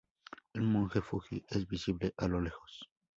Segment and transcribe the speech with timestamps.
[0.53, 2.89] El monte Fuji es visible a lo lejos.